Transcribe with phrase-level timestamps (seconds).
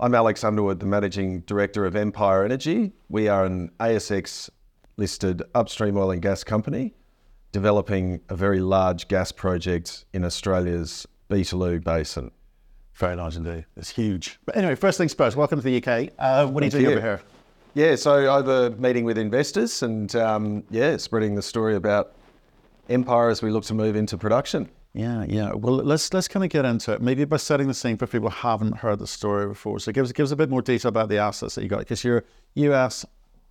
[0.00, 2.92] I'm Alex Underwood, the Managing Director of Empire Energy.
[3.08, 4.48] We are an ASX
[4.96, 6.94] listed upstream oil and gas company
[7.50, 12.30] developing a very large gas project in Australia's Beetaloo Basin.
[12.94, 13.64] Very large indeed.
[13.76, 14.38] It's huge.
[14.46, 16.12] But anyway, first things first, welcome to the UK.
[16.16, 16.90] Uh, what are you Thank doing you.
[16.90, 17.20] over here?
[17.74, 22.14] Yeah, so over meeting with investors and um, yeah, spreading the story about
[22.88, 24.68] Empire as we look to move into production.
[24.94, 25.52] Yeah, yeah.
[25.52, 27.02] Well, let's let's kind of get into it.
[27.02, 29.78] Maybe by setting the scene for people who haven't heard the story before.
[29.78, 31.80] So give us give us a bit more detail about the assets that you got
[31.80, 33.04] because you're US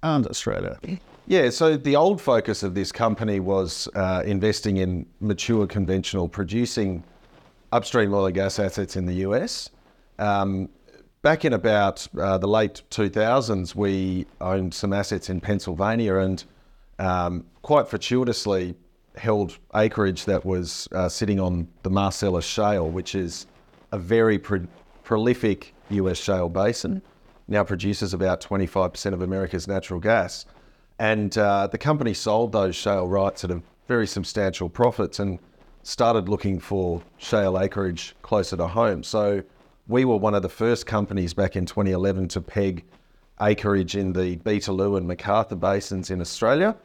[0.04, 0.80] and Australia.
[1.28, 7.04] Yeah, so the old focus of this company was uh, investing in mature conventional producing
[7.72, 9.70] upstream oil and gas assets in the US.
[10.20, 10.70] Um,
[11.22, 16.44] back in about uh, the late 2000s, we owned some assets in Pennsylvania and
[17.00, 18.76] um, quite fortuitously
[19.18, 23.48] held acreage that was uh, sitting on the Marcellus Shale, which is
[23.92, 24.68] a very pro-
[25.04, 27.02] prolific US shale basin.
[27.48, 30.46] Now produces about 25% of America's natural gas.
[31.00, 35.40] And uh, the company sold those shale rights at a very substantial profits and
[35.84, 39.04] started looking for shale acreage closer to home.
[39.04, 39.44] So
[39.88, 42.84] we were one of the first companies back in 2011 to peg
[43.40, 46.76] acreage in the Beetaloo and McArthur basins in Australia.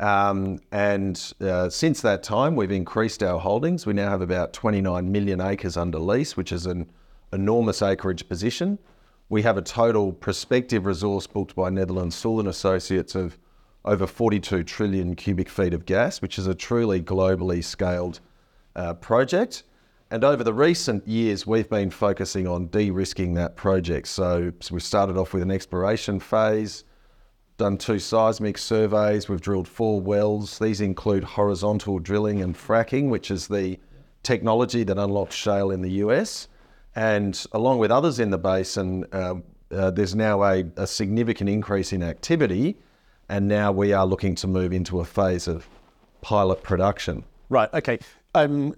[0.00, 3.86] Um, and uh, since that time, we've increased our holdings.
[3.86, 6.90] We now have about 29 million acres under lease, which is an
[7.32, 8.78] enormous acreage position.
[9.28, 13.38] We have a total prospective resource booked by Netherlands Sewell and Associates of
[13.84, 18.20] over 42 trillion cubic feet of gas, which is a truly globally scaled
[18.76, 19.64] uh, project.
[20.10, 24.08] And over the recent years, we've been focusing on de-risking that project.
[24.08, 26.84] So, so we started off with an exploration phase,
[27.62, 29.28] done two seismic surveys.
[29.28, 30.58] We've drilled four wells.
[30.58, 33.78] These include horizontal drilling and fracking, which is the
[34.24, 36.48] technology that unlocked shale in the US.
[36.96, 39.34] And along with others in the basin, uh,
[39.70, 42.78] uh, there's now a, a significant increase in activity.
[43.28, 45.68] And now we are looking to move into a phase of
[46.20, 47.22] pilot production.
[47.48, 47.72] Right.
[47.74, 48.00] Okay.
[48.34, 48.74] Um,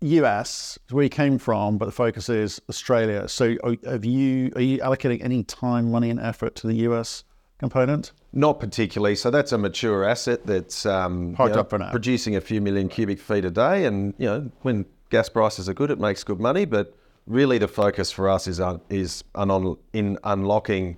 [0.00, 3.28] US, where you came from, but the focus is Australia.
[3.28, 7.24] So are, have you are you allocating any time, money, and effort to the US
[7.58, 8.12] component?
[8.32, 9.14] Not particularly.
[9.14, 11.90] So that's a mature asset that's um, you know, up for now.
[11.90, 15.74] producing a few million cubic feet a day, and you know when gas prices are
[15.74, 16.64] good, it makes good money.
[16.64, 16.94] But
[17.26, 20.96] really, the focus for us is on, is on, in unlocking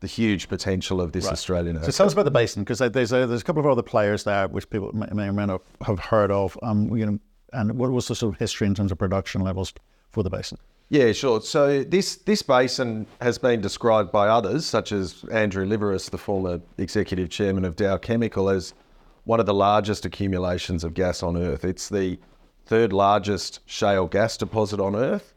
[0.00, 3.26] the huge potential of this Australian So tell us about the basin because there's a,
[3.26, 5.98] there's a couple of other players there which people may, may or may not have
[5.98, 6.58] heard of.
[6.62, 7.18] Um, you know,
[7.52, 9.74] and what was the sort of history in terms of production levels
[10.10, 10.56] for the basin?
[10.92, 11.40] Yeah, sure.
[11.40, 16.60] So this this basin has been described by others, such as Andrew Liveris, the former
[16.78, 18.74] executive chairman of Dow Chemical, as
[19.22, 21.64] one of the largest accumulations of gas on Earth.
[21.64, 22.18] It's the
[22.66, 25.32] third largest shale gas deposit on Earth.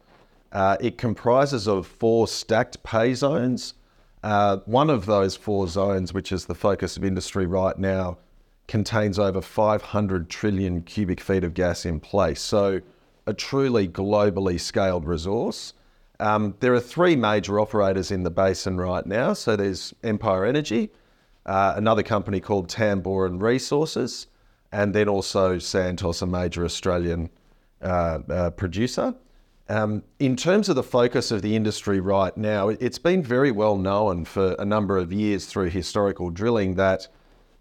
[0.51, 3.75] Uh, it comprises of four stacked pay zones.
[4.23, 8.17] Uh, one of those four zones, which is the focus of industry right now,
[8.67, 12.41] contains over 500 trillion cubic feet of gas in place.
[12.41, 12.81] So,
[13.25, 15.73] a truly globally scaled resource.
[16.19, 19.33] Um, there are three major operators in the basin right now.
[19.33, 20.91] So, there's Empire Energy,
[21.45, 24.27] uh, another company called Tamboran Resources,
[24.71, 27.29] and then also Santos, a major Australian
[27.81, 29.15] uh, uh, producer.
[29.69, 33.51] Um, in terms of the focus of the industry right now, it- it's been very
[33.51, 37.07] well known for a number of years through historical drilling that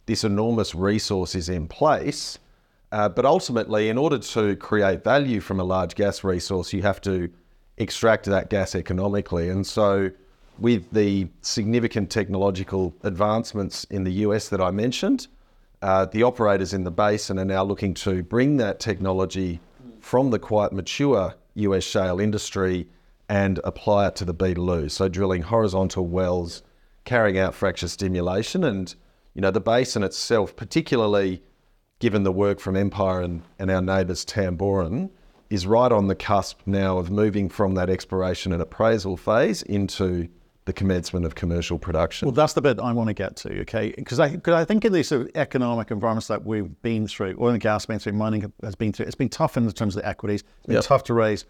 [0.06, 2.38] this enormous resource is in place.
[2.92, 7.00] Uh, but ultimately, in order to create value from a large gas resource, you have
[7.00, 7.30] to
[7.78, 9.48] extract that gas economically.
[9.48, 10.10] And so,
[10.58, 15.26] with the significant technological advancements in the US that I mentioned,
[15.80, 19.58] uh, the operators in the basin are now looking to bring that technology
[20.00, 22.86] from the quite mature US shale industry
[23.26, 24.90] and apply it to the Beetaloo.
[24.90, 26.62] So drilling horizontal wells,
[27.04, 28.94] carrying out fracture stimulation, and
[29.32, 31.42] you know the basin itself, particularly
[32.02, 35.08] given the work from Empire and, and our neighbours Tamboran,
[35.50, 40.28] is right on the cusp now of moving from that exploration and appraisal phase into
[40.64, 42.26] the commencement of commercial production.
[42.26, 43.92] Well, that's the bit I want to get to, okay?
[43.96, 47.36] Because I, cause I think in these sort of economic environments that we've been through,
[47.40, 50.02] oil and gas been through, mining has been through, it's been tough in terms of
[50.02, 50.42] the equities.
[50.58, 50.84] It's been Yep.
[50.84, 51.44] tough to raise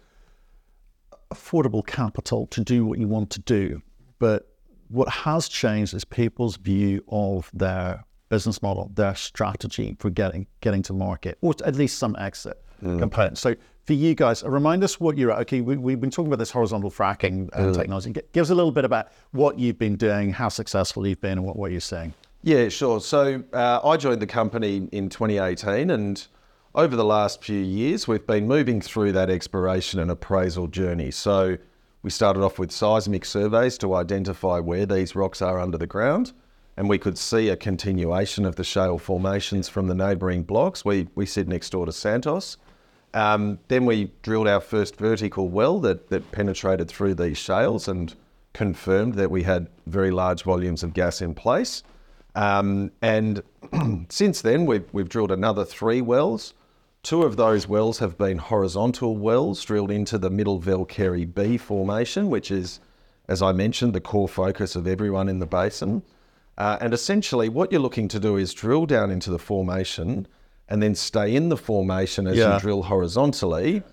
[1.33, 3.81] affordable capital to do what you want to do.
[4.19, 4.47] But
[4.89, 10.81] what has changed is people's view of their business model, their strategy for getting getting
[10.89, 12.57] to market, or at least some exit
[13.03, 13.37] component.
[13.37, 13.55] So
[13.87, 15.39] for you guys, remind us what you're at.
[15.43, 18.11] Okay, we, we've been talking about this horizontal fracking uh, technology.
[18.17, 21.37] Gi- Give us a little bit about what you've been doing, how successful you've been,
[21.39, 22.13] and what, what you're seeing.
[22.43, 22.99] Yeah, sure.
[22.99, 26.15] So uh, I joined the company in 2018, and
[26.75, 31.11] over the last few years, we've been moving through that exploration and appraisal journey.
[31.11, 31.57] So
[32.03, 36.33] We started off with seismic surveys to identify where these rocks are under the ground,
[36.75, 40.83] and we could see a continuation of the shale formations from the neighbouring blocks.
[40.83, 42.57] We, we sit next door to Santos.
[43.13, 48.15] Um, then we drilled our first vertical well that, that penetrated through these shales and
[48.53, 51.83] confirmed that we had very large volumes of gas in place.
[52.35, 53.43] Um, and
[54.09, 56.55] since then, we've, we've drilled another three wells.
[57.03, 62.29] Two of those wells have been horizontal wells drilled into the Middle Velkerri B formation,
[62.29, 62.79] which is,
[63.27, 66.01] as I mentioned, the core focus of everyone in the basin.
[66.57, 70.27] Uh, and essentially, what you're looking to do is drill down into the formation
[70.69, 72.53] and then stay in the formation as Yeah.
[72.55, 73.83] you drill horizontally,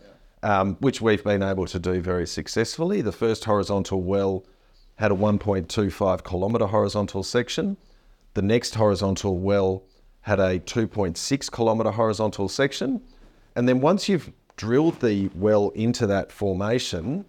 [0.42, 3.00] um, which we've been able to do very successfully.
[3.00, 4.44] The first horizontal well
[4.96, 7.76] had a 1.25 kilometre horizontal section.
[8.34, 9.82] The next horizontal well
[10.22, 13.00] had a 2.6 kilometre horizontal section.
[13.56, 17.24] And then once you've drilled the well into that formation,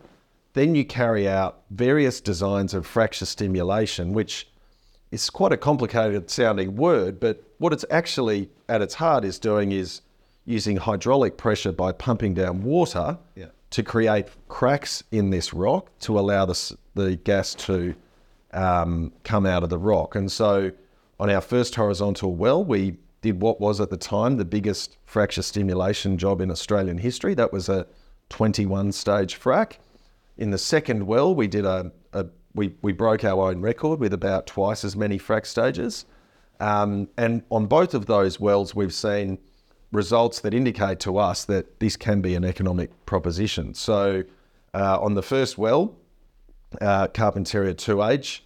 [0.54, 4.51] then you carry out various designs of fracture stimulation, which
[5.12, 9.72] is quite a complicated sounding word, but what it's actually at its heart is doing
[9.72, 10.02] is
[10.46, 13.48] using hydraulic pressure by pumping down water Yeah.
[13.72, 17.94] to create cracks in this rock to allow the, the gas to
[18.54, 20.16] um, come out of the rock.
[20.16, 20.72] And so
[21.20, 25.44] on our first horizontal well, we did what was at the time the biggest fracture
[25.44, 27.34] stimulation job in Australian history.
[27.36, 27.86] That was a
[28.30, 29.74] 21 stage frac.
[30.38, 31.92] In the second well, we did a
[32.54, 36.06] we, we broke our own record with about twice as many frac stages.
[36.60, 39.40] Um, and on both of those wells, we've seen
[39.92, 43.74] results that indicate to us that this can be an economic proposition.
[43.74, 44.24] So
[44.74, 45.98] uh, on the first well,
[46.80, 48.42] uh, Carpentaria 2H,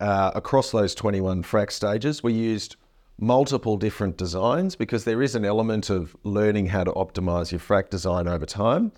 [0.00, 2.76] uh, across those 21 frac stages, we used
[3.20, 7.90] multiple different designs because there is an element of learning how to optimize your frac
[7.90, 8.92] design over time.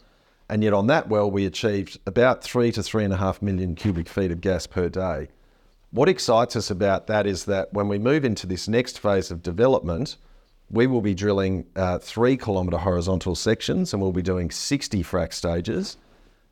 [0.51, 3.77] And yet on that well, we achieved about three to three and a half million
[3.77, 5.29] cubic feet of gas per day.
[5.93, 9.45] What excites us about that is that when we move into this next phase of
[9.45, 10.17] development,
[10.69, 15.33] we will be drilling uh, three kilometre horizontal sections and we'll be doing 60 frac
[15.33, 15.97] stages.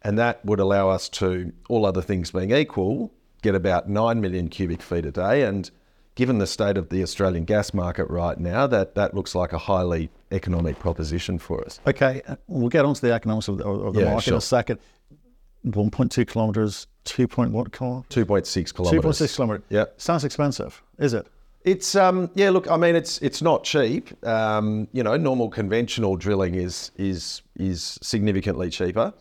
[0.03, 3.13] And that would allow us to, all other things being equal,
[3.43, 5.43] get about 9 million cubic feet a day.
[5.43, 5.69] And
[6.15, 9.59] given the state of the Australian gas market right now, that, that looks like a
[9.59, 11.81] highly economic proposition for us.
[11.87, 14.41] Okay, uh, we'll get onto the economics of the, of the Yeah, market in a
[14.41, 14.79] second.
[15.67, 17.27] 1.2 kilometers, 2.
[17.27, 18.27] Point what kilometers?
[18.27, 19.21] 2.6 kilometres.
[19.21, 19.65] 2.6 kilometers.
[19.69, 19.85] Yeah.
[19.97, 21.27] Sounds expensive, is it?
[21.65, 26.17] It's um yeah look I mean it's it's not cheap um you know normal conventional
[26.17, 29.13] drilling is is is significantly cheaper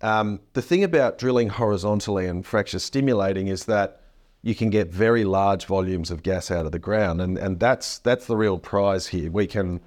[0.00, 4.02] um, the thing about drilling horizontally and fracture stimulating is that
[4.42, 7.98] you can get very large volumes of gas out of the ground and and that's
[7.98, 9.80] that's the real prize here we can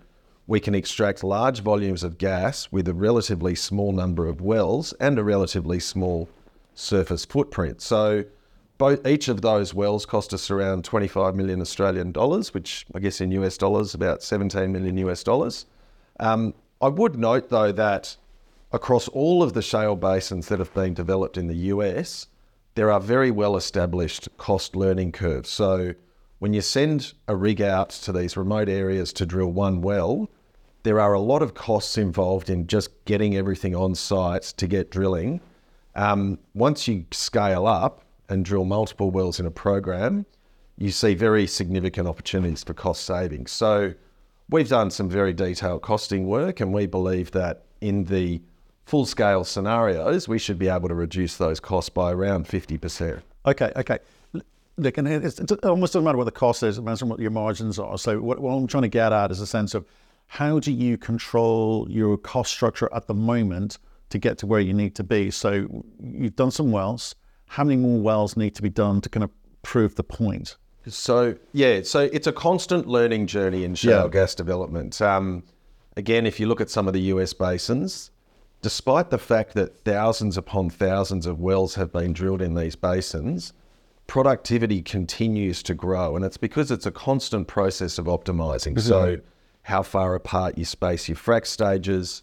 [0.48, 5.18] we can extract large volumes of gas with a relatively small number of wells and
[5.18, 6.30] a relatively small
[6.74, 8.24] surface footprint so
[8.82, 13.22] both each of those wells cost us around 25 million Australian dollars, which I guess
[13.22, 15.68] in US dollars about 17 million US dollars.
[16.20, 18.18] Um, I would note though that
[18.72, 22.26] across all of the shale basins that have been developed in the US,
[22.74, 25.52] there are very well established cost learning curves.
[25.52, 25.94] So
[26.42, 30.28] when you send a rig out to these remote areas to drill one well,
[30.82, 34.90] there are a lot of costs involved in just getting everything on site to get
[34.90, 35.40] drilling.
[35.94, 40.26] Um, once you scale up and drill multiple wells in a program,
[40.80, 43.52] you see very significant opportunities for cost savings.
[43.52, 43.94] So
[44.50, 48.42] we've done some very detailed costing work, and we believe that in the
[48.88, 53.22] full scale scenarios, we should be able to reduce those costs by around 50%.
[53.46, 54.00] Okay, okay.
[54.82, 57.30] Look, and it's, it almost doesn't matter what the cost is, it matters what your
[57.30, 58.00] margins are.
[58.00, 59.86] So what, what I'm trying to get at is a sense of
[60.26, 63.78] how do you control your cost structure at the moment
[64.10, 65.30] to get to where you need to be?
[65.30, 67.14] So you've done some wells.
[67.46, 69.30] How many more wells need to be done to kind of
[69.62, 70.58] prove the point?
[70.88, 74.08] So yeah, so it's a constant learning journey in shale Yeah.
[74.10, 75.00] gas development.
[75.00, 75.44] Um,
[75.96, 78.10] again, if you look at some of the US basins,
[78.64, 83.54] despite the fact that thousands upon thousands of wells have been drilled in these basins,
[84.12, 88.78] productivity continues to grow, and it's because it's a constant process of optimizing.
[88.78, 89.22] So,
[89.62, 92.22] how far apart you space your frac stages,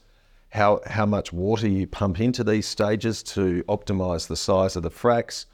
[0.51, 4.91] how how much water you pump into these stages to optimize the size of the
[4.91, 5.47] fracs,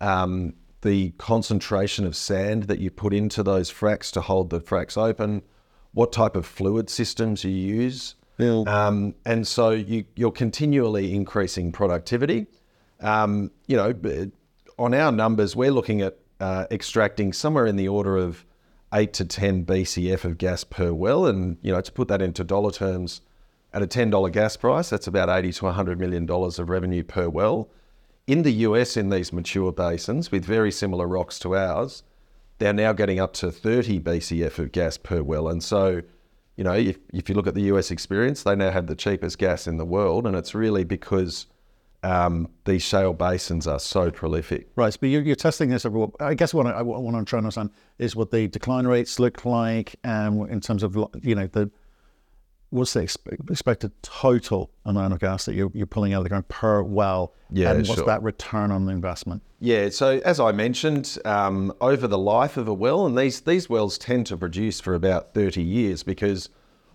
[0.00, 4.98] um, the concentration of sand that you put into those fracs to hold the fracs
[4.98, 5.40] open,
[5.92, 8.16] what type of fluid systems you use.
[8.64, 12.48] Um, and so you, you're continually increasing productivity.
[12.98, 13.94] Um, you know,
[14.78, 18.44] on our numbers, we're looking at uh, extracting somewhere in the order of
[18.92, 21.26] eight to 10 BCF of gas per well.
[21.26, 23.20] And, you know, to put that into dollar terms,
[23.72, 27.68] at a $10 gas price, that's about 80 to $100 million of revenue per well.
[28.26, 32.02] In the US, in these mature basins with very similar rocks to ours,
[32.58, 35.48] they're now getting up to 30 BCF of gas per well.
[35.48, 36.00] And so,
[36.56, 39.36] you know, if, if you look at the US experience, they now have the cheapest
[39.36, 40.26] gas in the world.
[40.26, 41.46] And it's really because
[42.06, 44.68] um, these shale basins are so prolific.
[44.76, 45.84] Right, but you're, you're testing this.
[45.84, 49.18] Over, I guess what, I, what I'm trying to understand is what the decline rates
[49.18, 51.68] look like, um, in terms of you know the
[52.70, 56.46] what's the expected total amount of gas that you're, you're pulling out of the ground
[56.48, 58.06] per well, yeah, and what's sure.
[58.06, 59.42] that return on the investment?
[59.58, 63.68] Yeah, so as I mentioned, um, over the life of a well, and these these
[63.68, 66.50] wells tend to produce for about 30 years because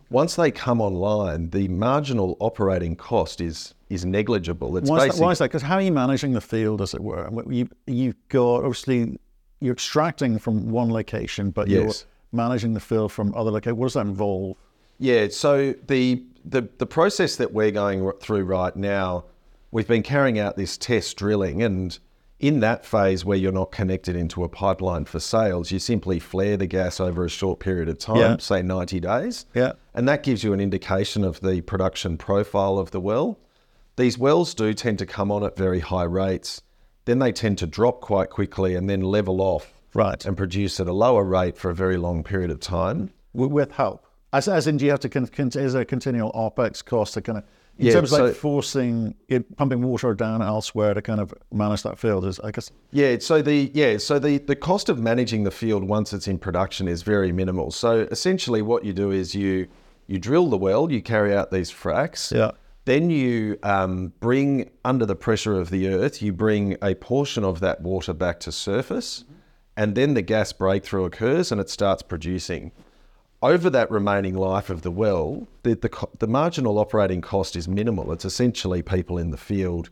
[0.09, 4.77] once they come online, the marginal operating cost is is negligible.
[4.77, 5.45] It's why, is that, why is that?
[5.45, 7.29] Because how are you managing the field, as it were?
[7.49, 9.19] You you've got obviously
[9.59, 11.81] you're extracting from one location, but yes.
[11.81, 11.93] you're
[12.31, 13.77] managing the field from other locations.
[13.77, 14.57] What does that involve?
[14.97, 19.25] Yeah, so the the the process that we're going through right now,
[19.71, 21.99] we've been carrying out this test drilling and
[22.41, 26.57] in that phase where you're not connected into a pipeline for sales, you simply flare
[26.57, 28.37] the gas over a short period of time, yeah.
[28.37, 29.45] say 90 days.
[29.53, 29.73] Yeah.
[29.93, 33.37] And that gives you an indication of the production profile of the well.
[33.95, 36.61] These wells do tend to come on at very high rates.
[37.05, 39.73] Then they tend to drop quite quickly and then level off.
[39.93, 40.23] Right.
[40.25, 43.11] And produce at a lower rate for a very long period of time.
[43.33, 44.05] With help.
[44.33, 47.15] As, as in, do you have to, con- con- is there a continual OPEX cost
[47.15, 47.43] to kind of
[47.77, 51.33] in yeah, terms of so, like forcing it, pumping water down elsewhere to kind of
[51.51, 54.99] manage that field is I guess yeah so the yeah so the the cost of
[54.99, 59.11] managing the field once it's in production is very minimal so essentially what you do
[59.11, 59.67] is you
[60.07, 62.51] you drill the well you carry out these fracs yeah
[62.85, 67.59] then you um, bring under the pressure of the earth you bring a portion of
[67.59, 69.23] that water back to surface
[69.77, 72.71] and then the gas breakthrough occurs and it starts producing
[73.41, 78.11] over that remaining life of the well, the, the, the, marginal operating cost is minimal.
[78.11, 79.89] It's essentially people in the field,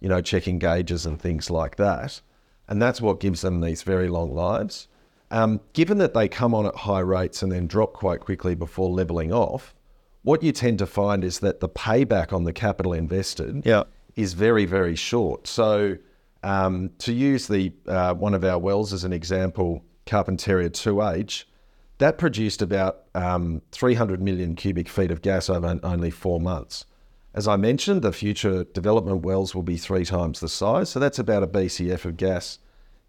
[0.00, 2.20] you know, checking gauges and things like that.
[2.68, 4.86] And that's what gives them these very long lives.
[5.30, 8.90] Um, given that they come on at high rates and then drop quite quickly before
[8.90, 9.74] leveling off,
[10.22, 13.84] what you tend to find is that the payback on the capital invested yeah.
[14.16, 15.46] is very, very short.
[15.46, 15.96] So,
[16.42, 21.44] um, to use the uh, one of our wells as an example, Carpentaria 2H,
[21.98, 26.86] that produced about um, 300 million cubic feet of gas over only four months.
[27.34, 31.18] As I mentioned, the future development wells will be three times the size, so that's
[31.18, 32.58] about a BCF of gas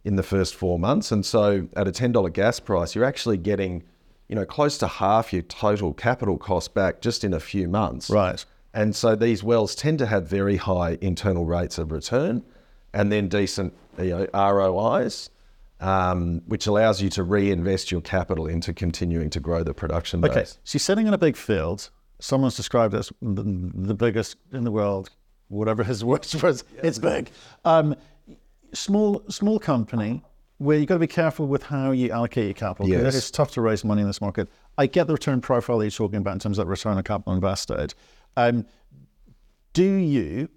[0.03, 1.11] in the first four months.
[1.11, 3.83] And so, at a $10 gas price, you're actually getting,
[4.31, 8.09] you know, close to half your total capital cost back just in a few months.
[8.09, 8.43] Right.
[8.73, 12.43] And so these wells tend to have very high internal rates of return,
[12.93, 15.29] and then decent you know, ROIs
[15.81, 20.31] um, which allows you to reinvest your capital into continuing to grow the production base.
[20.31, 21.89] Okay, so you're sitting in a big field.
[22.19, 25.09] Someone's described it as the, the biggest in the world,
[25.47, 26.63] whatever his words was.
[26.75, 26.81] Yeah.
[26.83, 27.31] It's big.
[27.65, 27.95] Um,
[28.73, 30.23] small, small company
[30.61, 32.87] where you've got to be careful with how you allocate your capital.
[32.87, 33.15] Yes.
[33.15, 34.47] It's tough to raise money in this market.
[34.77, 37.33] I get the return profile that you're talking about in terms of return on capital
[37.33, 37.95] invested.
[38.37, 38.67] Um,
[39.73, 40.49] do you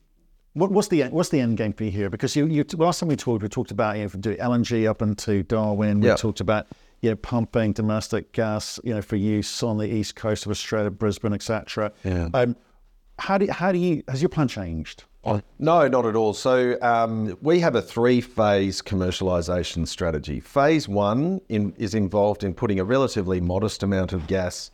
[0.53, 2.11] what, what's the what's the end game for you here?
[2.11, 5.01] Because you, you last time we talked, we talked about you know, doing LNG up
[5.01, 6.01] into Darwin.
[6.01, 6.67] We talked about
[7.01, 10.91] you know pumping domestic gas you know for use on the east coast of Australia,
[10.91, 11.93] Brisbane, etc.
[12.05, 12.29] Yeah.
[12.35, 12.57] Um,
[13.19, 15.05] how do how do you has your plan changed?
[15.59, 16.35] No, not at all.
[16.35, 20.41] So um, we have a three-phase commercialisation strategy.
[20.41, 24.71] Phase one in, is involved in putting a relatively modest amount of gas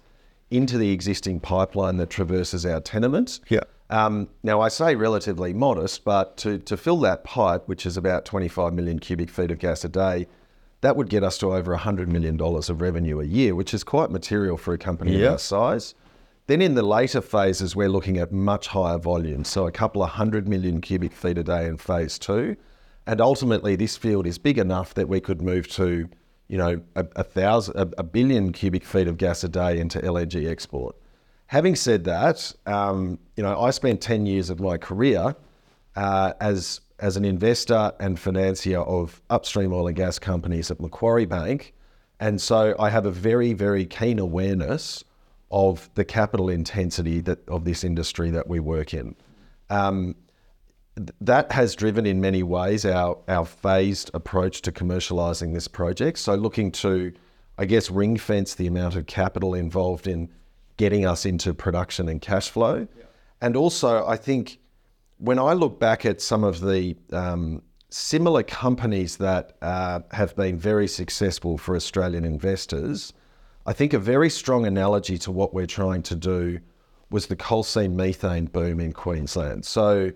[0.50, 3.40] into the existing pipeline that traverses our tenement.
[3.48, 3.60] Yeah.
[3.88, 8.24] Um, now, I say relatively modest, but to, to fill that pipe, which is about
[8.24, 10.26] 25 million cubic feet of gas a day,
[10.80, 14.10] that would get us to over $100 million of revenue a year, which is quite
[14.10, 15.22] material for a company yep.
[15.22, 15.94] of our size.
[16.50, 20.10] Then in the later phases, we're looking at much higher volumes, so a couple of
[20.10, 22.56] hundred million cubic feet a day in phase two.
[23.06, 26.08] And ultimately, this field is big enough that we could move to,
[26.48, 30.00] you know, a, a thousand, a, a billion cubic feet of gas a day into
[30.00, 30.96] LNG export.
[31.46, 35.36] Having said that, um, you know, I spent 10 years of my career
[35.94, 41.26] uh, as, as an investor and financier of upstream oil and gas companies at Macquarie
[41.26, 41.74] Bank.
[42.18, 45.04] And so I have a very, very keen awareness
[45.50, 49.14] of the capital intensity that, of this industry that we work in.
[49.68, 50.14] Um,
[51.20, 56.18] that has driven in many ways our, our phased approach to commercializing this project.
[56.18, 57.12] So looking to,
[57.58, 60.28] I guess, ring fence the amount of capital involved in
[60.76, 62.86] getting us into production and cash flow.
[62.96, 63.04] Yeah.
[63.40, 64.58] And also, I think
[65.18, 70.58] when I look back at some of the um, similar companies that uh, have been
[70.58, 73.12] very successful for Australian investors,
[73.66, 76.60] I think a very strong analogy to what we're trying to do
[77.10, 79.64] was the coal seam methane boom in Queensland.
[79.64, 80.12] So,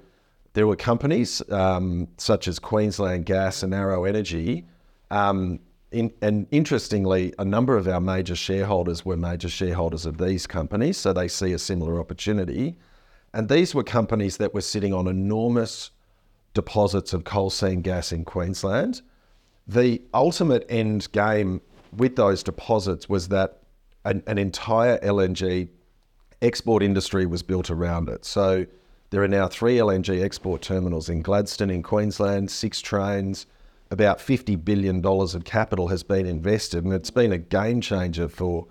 [0.55, 4.65] there were companies um, such as Queensland Gas and Arrow Energy.
[5.11, 5.59] Um,
[5.91, 10.97] in, and interestingly, a number of our major shareholders were major shareholders of these companies,
[10.97, 12.77] so they see a similar opportunity.
[13.33, 15.91] And these were companies that were sitting on enormous
[16.55, 19.03] deposits of coal seam gas in Queensland.
[19.67, 21.61] The ultimate end game
[21.97, 23.59] with those deposits was that
[24.05, 25.69] an, an entire LNG
[26.43, 28.25] export industry was built around it.
[28.25, 28.67] So
[29.11, 33.47] there are now three LNG export terminals in Gladstone, in Queensland, six trains.
[33.91, 38.67] About $50 billion of capital has been invested, and it's been a game changer for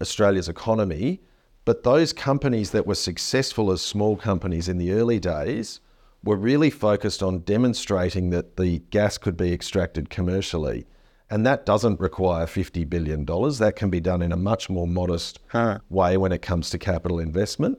[0.00, 1.20] Australia's economy.
[1.64, 5.80] But those companies that were successful as small companies in the early days
[6.24, 10.86] were really focused on demonstrating that the gas could be extracted commercially.
[11.30, 13.24] And that doesn't require $50 billion.
[13.26, 15.78] That can be done in a much more modest Huh.
[15.90, 17.78] way when it comes to capital investment.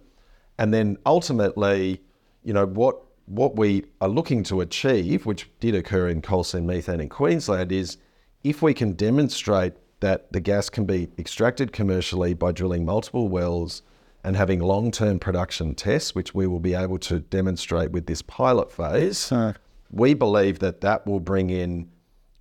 [0.58, 2.01] And then ultimately,
[2.44, 6.65] you know, what what we are looking to achieve, which did occur in coal seam
[6.65, 7.98] methane in Queensland, is
[8.44, 13.84] if we can demonstrate that the gas can be extracted commercially by drilling multiple wells
[14.24, 18.72] and having long-term production tests, which we will be able to demonstrate with this pilot
[18.72, 19.53] phase, Uh,
[19.91, 21.88] we believe that that will bring in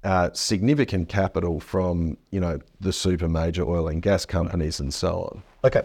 [0.05, 5.23] uh, significant capital from you know the super major oil and gas companies and so
[5.23, 5.43] on.
[5.65, 5.83] Okay.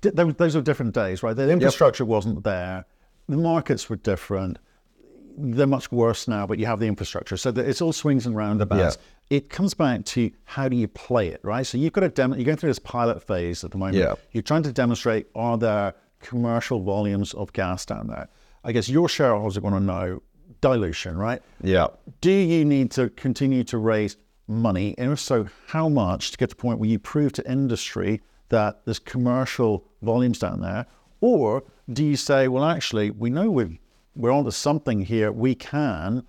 [0.00, 1.34] D- Those, those are different days, right?
[1.36, 2.84] The infrastructure wasn't there.
[3.28, 4.58] The markets were different.
[5.38, 7.36] They're much worse now, but you have the infrastructure.
[7.36, 8.96] So it's all swings and roundabouts.
[9.28, 11.66] It comes back to how do you play it, right?
[11.66, 13.96] So you've got to demo, you're going through this pilot phase at the moment.
[13.98, 14.14] Yeah.
[14.32, 18.28] You're trying to demonstrate are there commercial volumes of gas down there?
[18.64, 20.22] I guess your shareholders are going to know
[20.60, 21.42] dilution, right?
[21.62, 21.88] Yeah.
[22.20, 24.16] Do you need to continue to raise
[24.48, 24.94] money?
[24.98, 28.20] And if so, how much to get to the point where you prove to industry
[28.48, 30.86] that there's commercial volumes down there?
[31.20, 33.78] Or do you say, well, actually, we know we've,
[34.14, 35.32] we're onto something here.
[35.32, 36.24] We can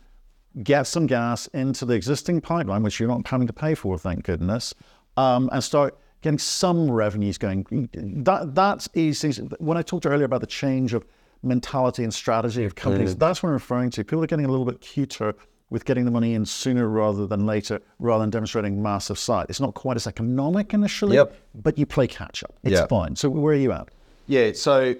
[0.63, 4.23] get some gas into the existing pipeline, which you're not having to pay for, thank
[4.23, 4.73] goodness,
[5.15, 7.89] um, and start getting some revenues going.
[8.23, 9.31] That that's easy.
[9.59, 11.05] When I talked earlier about the change of
[11.47, 14.03] mentality and strategy of companies, that's what I'm referring to.
[14.03, 15.33] People are getting a little bit cuter
[15.69, 19.45] with getting the money in sooner rather than later, rather than demonstrating massive size.
[19.49, 21.35] It's not quite as economic initially, Yep.
[21.55, 22.53] but you play catch up.
[22.63, 22.87] It's Yeah.
[22.87, 23.15] fine.
[23.15, 23.89] So where are you at?
[24.27, 24.95] Yeah, so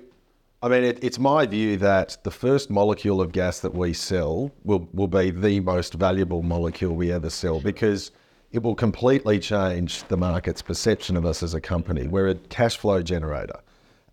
[0.63, 4.51] I mean, it, it's my view that the first molecule of gas that we sell
[4.63, 8.09] will, will be the most valuable molecule we ever sell because
[8.51, 12.07] it will completely change the market's perception of us as a company.
[12.07, 13.59] We're a cash flow generator.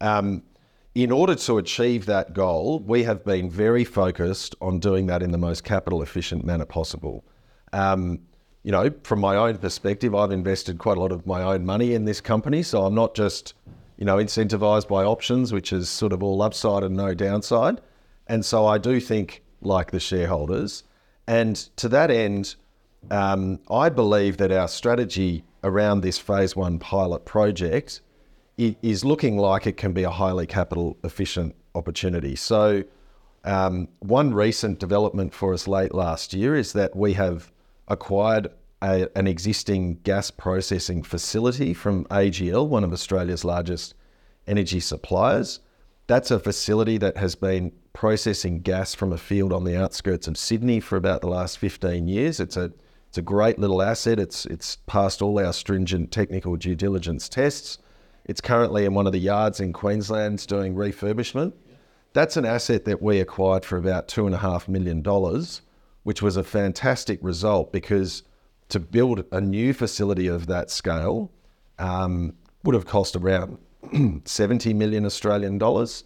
[0.02, 0.42] Um,
[0.94, 5.32] in order to achieve that goal, we have been very focused on doing that in
[5.32, 7.24] the most capital efficient manner possible.
[7.72, 8.20] Um,
[8.62, 11.94] you know, from my own perspective, I've invested quite a lot of my own money
[11.94, 13.54] in this company, so I'm not just,
[13.98, 17.80] you know, incentivized by options, which is sort of all upside and no downside.
[18.28, 20.84] And so I do think like the shareholders.
[21.26, 22.54] And to that end,
[23.10, 28.00] um, I believe that our strategy around this phase one pilot project
[28.58, 32.36] i- is looking like it can be a highly capital efficient opportunity.
[32.36, 32.84] So,
[33.44, 37.50] um, one recent development for us late last year is that we have
[37.88, 38.48] acquired
[38.82, 43.94] a, an existing gas processing facility from AGL, one of Australia's largest
[44.46, 45.60] energy suppliers.
[46.06, 50.36] That's a facility that has been processing gas from a field on the outskirts of
[50.36, 52.40] Sydney for about the last 15 years.
[52.40, 52.72] It's a
[53.08, 54.18] it's a great little asset.
[54.18, 57.78] It's it's passed all our stringent technical due diligence tests.
[58.24, 61.52] It's currently in one of the yards in Queensland doing refurbishment.
[62.14, 65.62] That's an asset that we acquired for about two and a half million dollars,
[66.04, 68.22] which was a fantastic result because
[68.68, 71.30] to build a new facility of that scale
[71.78, 73.58] um, would have cost around
[74.24, 76.04] 70 million Australian dollars.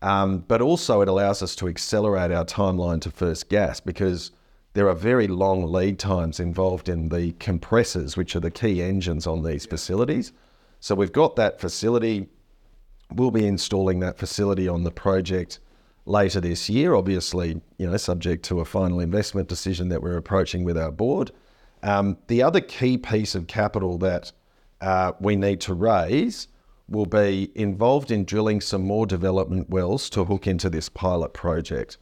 [0.00, 4.30] Um, but also, it allows us to accelerate our timeline to first gas because
[4.74, 9.26] there are very long lead times involved in the compressors, which are the key engines
[9.26, 10.32] on these facilities.
[10.80, 12.28] So, we've got that facility.
[13.12, 15.60] We'll be installing that facility on the project
[16.08, 20.64] later this year, obviously, you know, subject to a final investment decision that we're approaching
[20.64, 21.30] with our board.
[21.82, 24.32] Um, the other key piece of capital that
[24.80, 26.48] uh, we need to raise
[26.88, 31.98] will be involved in drilling some more development wells to hook into this pilot project.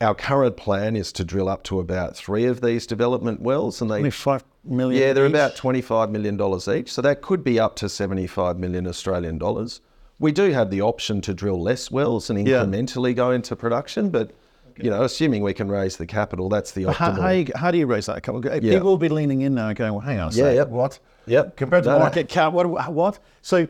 [0.00, 3.90] Our current plan is to drill up to about three of these development wells, and
[3.90, 5.02] they Only five million.
[5.02, 5.30] yeah, they're each?
[5.32, 6.40] about $25 million
[6.78, 6.90] each.
[6.90, 9.82] So that could be up to 75 million Australian dollars.
[10.18, 12.64] We do have the option to drill less wells and Yeah.
[12.64, 14.30] incrementally go into production, but
[14.78, 17.20] you know, assuming we can raise the capital, that's the How, optimal.
[17.20, 18.58] how, you, how do you raise that capital?
[18.60, 20.68] People will be leaning in now and going, well, hang on a Yeah, second, yep.
[20.68, 20.98] what?
[21.26, 21.56] Yep.
[21.58, 21.98] Compared to no.
[21.98, 22.90] market cap, what?
[22.90, 23.18] what?
[23.42, 23.68] So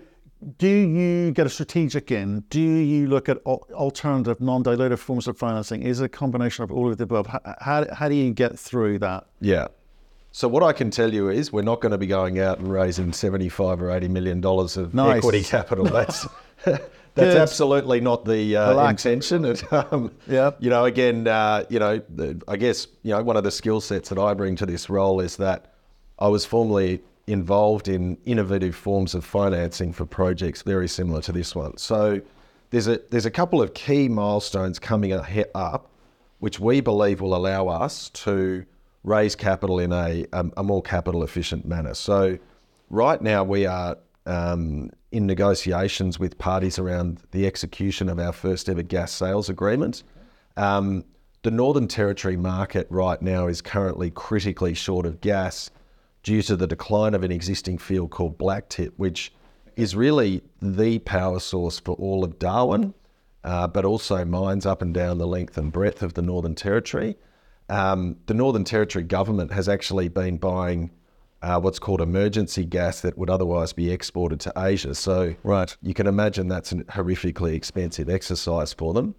[0.58, 2.40] do you get a strategic in?
[2.48, 5.82] Do you look at alternative, non-dilutive forms of financing?
[5.82, 7.26] Is it a combination of all of the above?
[7.26, 9.26] How, how, how do you get through that?
[9.40, 9.68] Yeah.
[10.32, 12.72] So what I can tell you is we're not going to be going out and
[12.72, 15.18] raising seventy-five or eighty million dollars of Nice.
[15.18, 15.84] equity capital.
[15.90, 16.26] That's
[16.64, 17.36] that's Good.
[17.36, 19.44] absolutely not the uh, intention.
[19.44, 20.52] And, um, Yeah.
[20.60, 23.80] You know, again, uh, you know, the, I guess you know one of the skill
[23.80, 25.74] sets that I bring to this role is that
[26.20, 31.54] I was formerly involved in innovative forms of financing for projects very similar to this
[31.54, 31.76] one.
[31.76, 32.20] So
[32.70, 35.12] there's a there's a couple of key milestones coming
[35.54, 35.90] up,
[36.38, 38.64] which we believe will allow us to
[39.04, 41.94] raise capital in a, a, a more capital efficient manner.
[41.94, 42.38] So
[42.90, 48.68] right now we are um, in negotiations with parties around the execution of our first
[48.68, 50.02] ever gas sales agreement.
[50.56, 51.04] Um,
[51.42, 55.70] the Northern Territory market right now is currently critically short of gas
[56.22, 59.32] due to the decline of an existing field called Blacktip, which
[59.76, 62.94] is really the power source for all of Darwin,
[63.44, 67.16] uh, but also mines up and down the length and breadth of the Northern Territory.
[67.68, 70.90] Um, the Northern Territory government has actually been buying
[71.42, 74.94] uh, what's called emergency gas that would otherwise be exported to Asia.
[74.94, 75.74] So Right.
[75.80, 79.14] you can imagine that's a horrifically expensive exercise for them.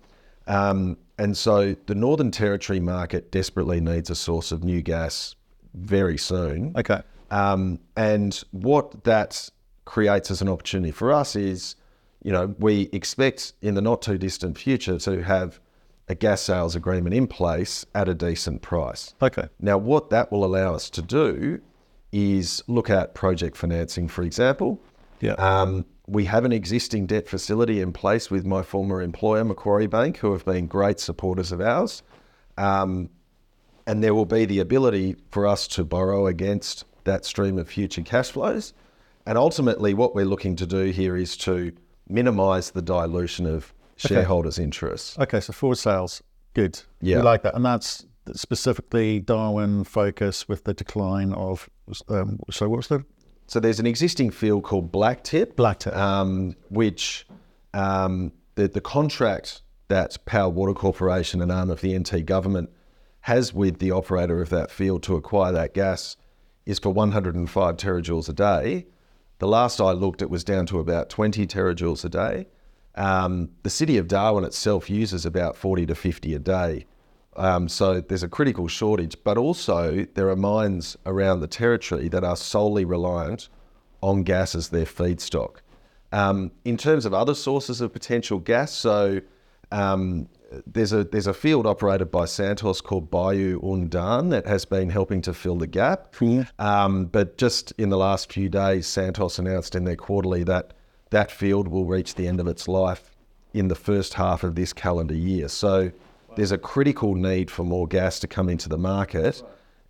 [0.45, 5.35] Um, and so the Northern Territory market desperately needs a source of new gas
[5.73, 6.73] very soon.
[6.75, 7.01] Okay.
[7.29, 9.49] Um, and what that
[9.85, 11.75] creates as an opportunity for us is,
[12.23, 15.59] you know, we expect in the not too distant future to have
[16.07, 19.13] a gas sales agreement in place at a decent price.
[19.21, 19.47] Okay.
[19.59, 21.61] Now, what that will allow us to do
[22.11, 24.81] is look at project financing, for example.
[25.21, 25.33] Yeah.
[25.33, 30.17] Um, we have an existing debt facility in place with my former employer, Macquarie Bank,
[30.17, 32.03] who have been great supporters of ours.
[32.57, 33.09] Um,
[33.91, 38.01] and there will be the ability for us to borrow against that stream of future
[38.01, 38.73] cash flows.
[39.25, 41.73] And ultimately, what we're looking to do here is to
[42.07, 45.19] minimise the dilution of shareholders' interests.
[45.19, 45.41] Okay.
[45.41, 46.23] So forward sales,
[46.53, 46.81] good.
[47.01, 47.17] Yeah.
[47.17, 51.69] We like that, and that's specifically Darwin focus with the decline of.
[52.07, 53.03] Um, so what was the
[53.47, 55.97] So there's an existing field called Blacktip, Blacktip.
[55.97, 57.27] um, which
[57.73, 62.69] um, the, the contract that Power Water Corporation, an arm of the NT government,
[63.21, 66.17] has with the operator of that field to acquire that gas
[66.65, 68.87] is for 105 terajoules a day.
[69.39, 72.47] The last I looked, it was down to about 20 terajoules a day.
[72.95, 76.85] Um, the city of Darwin itself uses about 40 to 50 a day.
[77.37, 82.23] Um, so there's a critical shortage, but also there are mines around the territory that
[82.23, 83.47] are solely reliant
[84.01, 85.57] on gas as their feedstock.
[86.11, 89.21] Um, in terms of other sources of potential gas, so
[89.71, 90.27] um,
[90.65, 95.33] there's a there's a field operated by Santos called Bayu-Undan that has been helping to
[95.33, 96.13] fill the gap.
[96.59, 100.73] Um, but just in the last few days, Santos announced in their quarterly that
[101.11, 103.15] that field will reach the end of its life
[103.53, 105.47] in the first half of this calendar year.
[105.47, 105.91] So
[106.35, 109.43] there's a critical need for more gas to come into the market,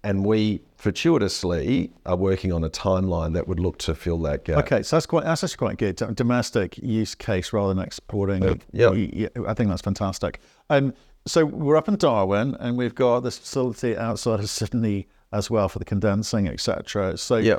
[0.04, 4.58] and we fortuitously are working on a timeline that would look to fill that gap.
[4.66, 5.96] Okay, so that's quite that's actually quite good.
[6.16, 8.62] Domestic use case rather than exporting.
[8.72, 8.92] yeah.
[8.94, 10.40] Yeah, I think that's fantastic.
[10.70, 10.94] Um,
[11.28, 15.70] so we're up in Darwin, and we've got this facility outside of Sydney as well
[15.70, 17.16] for the condensing, etc.
[17.18, 17.58] So Yeah.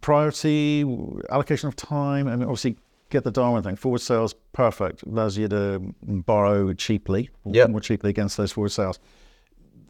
[0.00, 0.82] priority
[1.30, 2.28] allocation of time.
[2.28, 2.76] and obviously,
[3.10, 3.76] get the Darwin thing.
[3.76, 5.02] Forward sales, perfect.
[5.04, 7.70] Allows you to borrow cheaply, Yep.
[7.70, 8.98] more cheaply against those forward sales.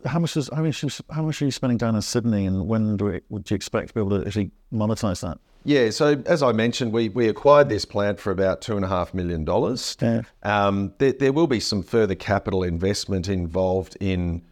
[0.05, 2.69] How much is how much is, how much are you spending down in Sydney, and
[2.69, 5.39] when do we, would you expect to be able to actually monetize that?
[5.65, 8.89] Yeah, so as I mentioned, we, we acquired this plant for about two and a
[8.89, 9.97] half million dollars.
[10.01, 10.23] Yeah.
[10.43, 14.43] Um, there, there will be some further capital investment involved in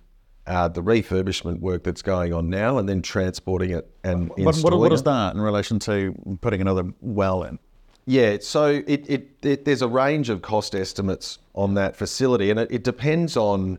[0.46, 4.78] uh, the refurbishment work that's going on now, and then transporting it and What, installing
[4.80, 7.58] what, what is that in relation to putting another well in?
[8.06, 12.58] Yeah, so it, it, it there's a range of cost estimates on that facility, and
[12.58, 13.78] it, it depends on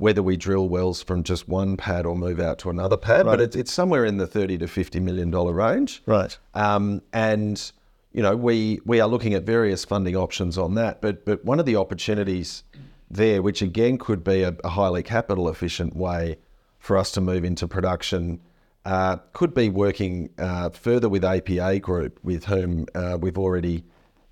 [0.00, 3.26] whether we drill wells from just one pad or move out to another pad.
[3.26, 6.02] But it's, it's somewhere in the thirty to fifty million dollar range.
[6.06, 6.36] Right.
[6.54, 7.70] Um, and
[8.12, 11.02] you know, we we are looking at various funding options on that.
[11.02, 12.64] But but one of the opportunities
[13.10, 16.38] there, which again could be a, a highly capital efficient way
[16.78, 18.40] for us to move into production,
[18.86, 23.84] uh, could be working uh, further with APA Group, with whom uh, we've already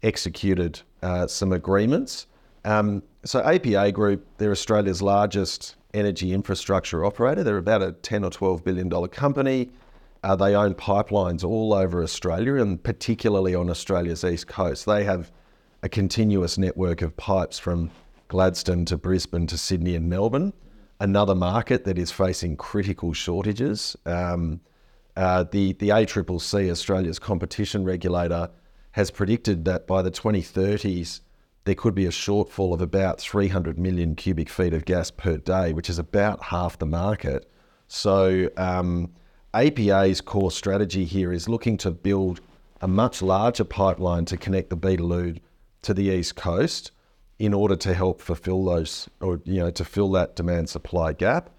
[0.02, 2.26] executed uh, some agreements.
[2.68, 7.42] Um, so APA Group, they're Australia's largest energy infrastructure operator.
[7.42, 9.70] They're about a 10 or 12 billion dollar company.
[10.22, 14.84] Uh, they own pipelines all over Australia and particularly on Australia's east coast.
[14.84, 15.32] They have
[15.82, 17.90] a continuous network of pipes from
[18.28, 20.52] Gladstone to Brisbane to Sydney and Melbourne.
[21.00, 23.96] Another market that is facing critical shortages.
[24.04, 24.60] Um,
[25.16, 28.50] uh, the the ACCC, Australia's competition regulator,
[28.92, 31.20] has predicted that by the 2030s,
[31.68, 35.74] there could be a shortfall of about 300 million cubic feet of gas per day,
[35.74, 37.50] which is about half the market.
[37.88, 39.12] So, um,
[39.52, 42.40] APA's core strategy here is looking to build
[42.80, 45.40] a much larger pipeline to connect the Beetaloo
[45.82, 46.90] to the east coast
[47.38, 51.50] in order to help fulfill those, or you know, to fill that demand supply gap.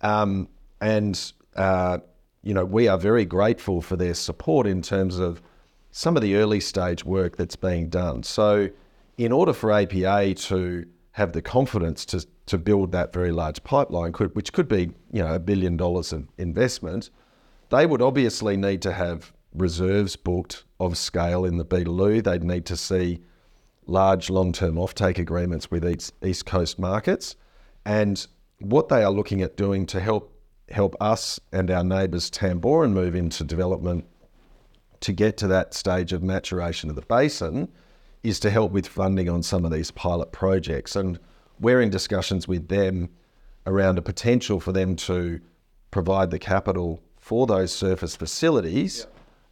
[0.00, 0.48] Um,
[0.80, 1.98] and uh,
[2.42, 5.42] you know, we are very grateful for their support in terms of
[5.90, 8.22] some of the early stage work that's being done.
[8.22, 8.70] So,
[9.16, 14.12] in order for APA to have the confidence to to build that very large pipeline,
[14.12, 17.10] could, which could be you know a billion dollars of investment,
[17.70, 22.22] they would obviously need to have reserves booked of scale in the Beetaloo.
[22.22, 23.20] They'd need to see
[23.86, 25.84] large long-term offtake agreements with
[26.22, 27.36] East, Coast markets,
[27.84, 28.26] and
[28.58, 30.32] what they are looking at doing to help
[30.70, 34.04] help us and our neighbours Tamboran move into development
[35.00, 37.68] to get to that stage of maturation of the basin
[38.22, 40.96] is to help with funding on some of these pilot projects.
[40.96, 41.18] And
[41.60, 43.08] we're in discussions with them
[43.66, 45.40] around a potential for them to
[45.90, 49.06] provide the capital for those surface facilities,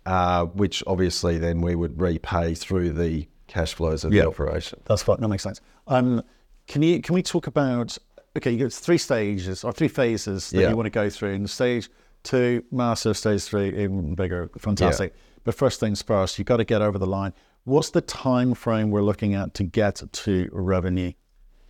[0.06, 4.22] uh, which obviously then we would repay through the cash flows of Yeah.
[4.22, 4.80] the operation.
[4.84, 5.20] That's fine.
[5.20, 5.60] That makes sense.
[5.86, 6.22] Um,
[6.66, 7.96] can you can we talk about
[8.36, 8.50] okay?
[8.50, 10.70] You got three stages or three phases that Yeah.
[10.70, 11.34] you want to go through.
[11.34, 11.90] And stage
[12.22, 13.16] two, massive.
[13.16, 14.50] Stage three, even bigger.
[14.58, 15.14] Fantastic.
[15.44, 17.34] But first things first, you've got to get over the line.
[17.64, 21.12] What's the time frame we're looking at to get to revenue?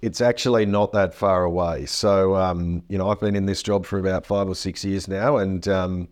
[0.02, 1.86] It's actually not that far away.
[1.86, 5.06] So, um, you know, I've been in this job for about five or six years
[5.06, 6.08] now, and um,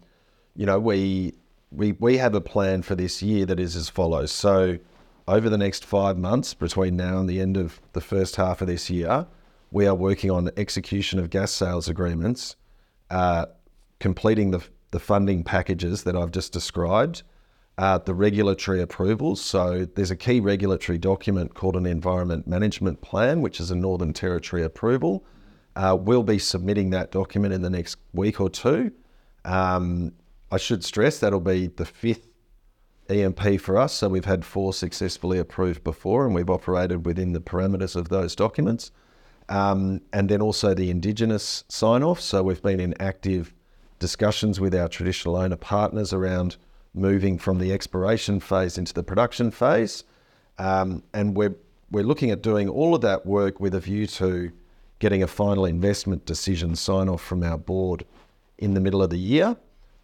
[0.55, 1.35] you know, we
[1.73, 4.31] we we have a plan for this year that is as follows.
[4.31, 4.79] So,
[5.27, 8.68] over the next five months, between now and the end of the first half of
[8.68, 9.27] this year,
[9.73, 12.55] we are working on execution of gas sales agreements,
[13.11, 13.47] uh,
[13.99, 17.25] completing the the funding packages that I've just described,
[17.78, 19.40] uh, the regulatory approvals.
[19.40, 24.12] So there's a key regulatory document called an Environment Management Plan, which is a Northern
[24.12, 25.24] Territory approval.
[25.74, 28.92] Uh, we'll be submitting that document in the next week or two.
[29.44, 30.12] Um,
[30.50, 32.28] I should stress that'll be the fifth
[33.08, 33.94] EMP for us.
[33.94, 38.37] So we've had four successfully approved before, and we've operated within the parameters of those
[38.37, 38.90] documents.
[39.48, 42.20] Um, and then also the Indigenous sign off.
[42.20, 43.54] So we've been in active
[43.98, 46.56] discussions with our traditional owner partners around
[46.94, 50.05] moving from the exploration phase into the production phase.
[50.59, 51.57] Um, and we're,
[51.90, 54.52] we're looking at doing all of that work with a view to
[54.98, 58.05] getting a final investment decision sign off from our board
[58.59, 59.57] in the middle of the year.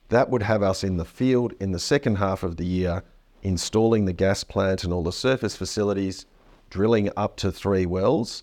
[0.09, 3.05] That would have us in the field in the second half of the year,
[3.43, 6.27] installing the gas plant and all the surface facilities,
[6.71, 8.43] drilling up to three wells.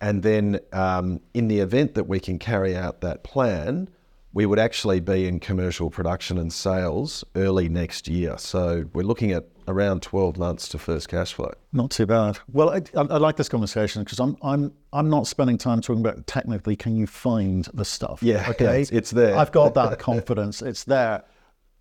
[0.00, 3.88] And then, um, in the event that we can carry out that plan,
[4.34, 8.36] we would actually be in commercial production and sales early next year.
[8.36, 11.52] So we're looking at around 12 months to first cash flow.
[11.72, 12.38] Not too bad.
[12.52, 16.00] Well, I, I, I like this conversation because I'm I'm I'm not spending time talking
[16.04, 16.74] about technically.
[16.76, 18.22] Can you find the stuff?
[18.22, 18.82] Yeah, Okay.
[18.82, 19.36] it's- it's there.
[19.36, 20.60] I've got that confidence.
[20.62, 21.22] It's there.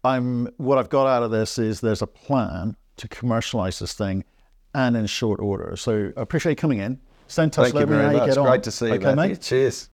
[0.03, 4.23] I'm what I've got out of this is there's a plan to commercialize this thing,
[4.75, 5.75] and in short order.
[5.75, 6.99] So I appreciate you coming in.
[7.27, 7.71] Stay in touch.
[7.71, 8.29] Thank you me very you much.
[8.29, 8.45] get on.
[8.47, 9.33] Great to see you, Okay, Matthew.
[9.33, 9.41] mate.
[9.41, 9.89] Cheers.